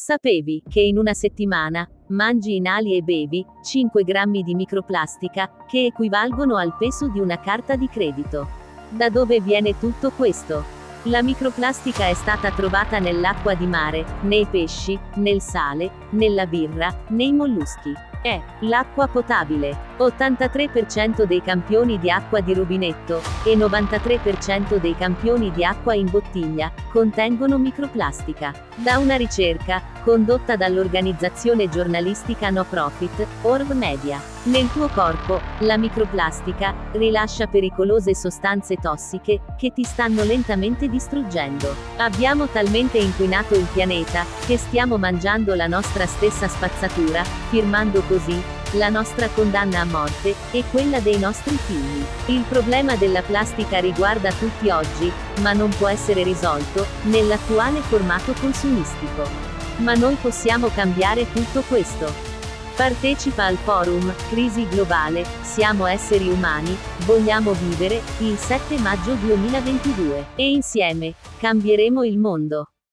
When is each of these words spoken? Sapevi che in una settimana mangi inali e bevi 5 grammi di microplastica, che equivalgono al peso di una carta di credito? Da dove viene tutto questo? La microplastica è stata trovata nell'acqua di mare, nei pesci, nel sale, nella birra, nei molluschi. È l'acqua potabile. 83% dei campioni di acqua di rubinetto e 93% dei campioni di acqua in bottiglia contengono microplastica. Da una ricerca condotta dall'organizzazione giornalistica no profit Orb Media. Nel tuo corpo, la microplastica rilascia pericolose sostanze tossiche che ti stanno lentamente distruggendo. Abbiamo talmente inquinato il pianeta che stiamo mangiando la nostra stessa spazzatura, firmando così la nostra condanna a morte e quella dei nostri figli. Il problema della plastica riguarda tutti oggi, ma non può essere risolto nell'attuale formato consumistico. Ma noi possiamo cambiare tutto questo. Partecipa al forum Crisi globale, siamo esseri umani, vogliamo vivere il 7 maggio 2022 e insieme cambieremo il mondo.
Sapevi 0.00 0.62
che 0.70 0.80
in 0.80 0.96
una 0.96 1.12
settimana 1.12 1.84
mangi 2.10 2.54
inali 2.54 2.96
e 2.96 3.02
bevi 3.02 3.44
5 3.64 4.04
grammi 4.04 4.44
di 4.44 4.54
microplastica, 4.54 5.64
che 5.66 5.86
equivalgono 5.86 6.54
al 6.56 6.76
peso 6.78 7.08
di 7.08 7.18
una 7.18 7.40
carta 7.40 7.74
di 7.74 7.88
credito? 7.88 8.46
Da 8.90 9.10
dove 9.10 9.40
viene 9.40 9.76
tutto 9.76 10.12
questo? 10.12 10.62
La 11.06 11.20
microplastica 11.20 12.06
è 12.06 12.14
stata 12.14 12.52
trovata 12.52 13.00
nell'acqua 13.00 13.54
di 13.54 13.66
mare, 13.66 14.04
nei 14.22 14.46
pesci, 14.46 14.96
nel 15.16 15.40
sale, 15.40 15.90
nella 16.10 16.46
birra, 16.46 17.06
nei 17.08 17.32
molluschi. 17.32 17.92
È 18.20 18.40
l'acqua 18.60 19.06
potabile. 19.06 19.86
83% 19.98 21.22
dei 21.22 21.40
campioni 21.40 21.98
di 21.98 22.10
acqua 22.10 22.40
di 22.40 22.52
rubinetto 22.52 23.20
e 23.44 23.54
93% 23.54 24.76
dei 24.76 24.96
campioni 24.96 25.52
di 25.52 25.64
acqua 25.64 25.94
in 25.94 26.10
bottiglia 26.10 26.72
contengono 26.90 27.58
microplastica. 27.58 28.52
Da 28.74 28.98
una 28.98 29.16
ricerca 29.16 29.82
condotta 30.02 30.56
dall'organizzazione 30.56 31.68
giornalistica 31.68 32.50
no 32.50 32.64
profit 32.64 33.26
Orb 33.42 33.72
Media. 33.72 34.37
Nel 34.48 34.72
tuo 34.72 34.88
corpo, 34.88 35.42
la 35.60 35.76
microplastica 35.76 36.74
rilascia 36.92 37.46
pericolose 37.48 38.14
sostanze 38.14 38.76
tossiche 38.76 39.42
che 39.58 39.74
ti 39.74 39.84
stanno 39.84 40.24
lentamente 40.24 40.88
distruggendo. 40.88 41.74
Abbiamo 41.98 42.46
talmente 42.46 42.96
inquinato 42.96 43.54
il 43.54 43.66
pianeta 43.70 44.24
che 44.46 44.56
stiamo 44.56 44.96
mangiando 44.96 45.54
la 45.54 45.66
nostra 45.66 46.06
stessa 46.06 46.48
spazzatura, 46.48 47.24
firmando 47.24 48.00
così 48.08 48.42
la 48.72 48.88
nostra 48.88 49.28
condanna 49.28 49.80
a 49.80 49.84
morte 49.84 50.34
e 50.50 50.64
quella 50.70 51.00
dei 51.00 51.18
nostri 51.18 51.54
figli. 51.54 52.02
Il 52.34 52.44
problema 52.48 52.96
della 52.96 53.20
plastica 53.20 53.80
riguarda 53.80 54.32
tutti 54.32 54.70
oggi, 54.70 55.12
ma 55.42 55.52
non 55.52 55.68
può 55.76 55.88
essere 55.88 56.22
risolto 56.22 56.86
nell'attuale 57.02 57.80
formato 57.80 58.32
consumistico. 58.40 59.28
Ma 59.78 59.92
noi 59.92 60.14
possiamo 60.14 60.68
cambiare 60.68 61.30
tutto 61.32 61.60
questo. 61.68 62.27
Partecipa 62.78 63.42
al 63.44 63.56
forum 63.56 64.14
Crisi 64.28 64.64
globale, 64.68 65.24
siamo 65.42 65.86
esseri 65.86 66.28
umani, 66.28 66.76
vogliamo 67.06 67.52
vivere 67.52 68.00
il 68.20 68.36
7 68.36 68.78
maggio 68.78 69.14
2022 69.14 70.26
e 70.36 70.52
insieme 70.52 71.14
cambieremo 71.40 72.04
il 72.04 72.18
mondo. 72.18 72.68